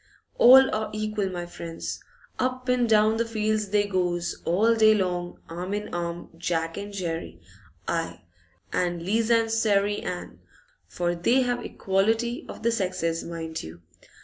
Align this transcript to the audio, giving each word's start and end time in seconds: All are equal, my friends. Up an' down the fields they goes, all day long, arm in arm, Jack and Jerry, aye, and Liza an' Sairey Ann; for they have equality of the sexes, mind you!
All 0.39 0.73
are 0.73 0.89
equal, 0.93 1.29
my 1.29 1.45
friends. 1.45 1.99
Up 2.39 2.67
an' 2.67 2.87
down 2.87 3.17
the 3.17 3.23
fields 3.25 3.69
they 3.69 3.85
goes, 3.85 4.41
all 4.45 4.73
day 4.73 4.95
long, 4.95 5.37
arm 5.47 5.75
in 5.75 5.93
arm, 5.93 6.29
Jack 6.35 6.75
and 6.75 6.91
Jerry, 6.91 7.39
aye, 7.87 8.23
and 8.73 9.03
Liza 9.03 9.35
an' 9.35 9.49
Sairey 9.49 10.01
Ann; 10.01 10.39
for 10.87 11.13
they 11.13 11.41
have 11.43 11.63
equality 11.63 12.47
of 12.49 12.63
the 12.63 12.71
sexes, 12.71 13.23
mind 13.23 13.61
you! 13.61 13.83